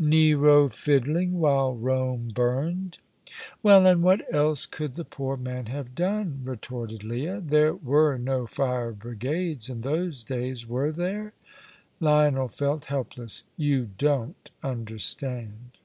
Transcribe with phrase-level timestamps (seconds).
[0.00, 2.98] "Nero fiddling, while Rome burned."
[3.62, 7.40] "Well, and what else could the poor man have done?" retorted Leah.
[7.40, 11.34] "There were no fire brigades in those days, were there?"
[12.00, 13.44] Lionel felt helpless.
[13.56, 15.78] "You don't understand!"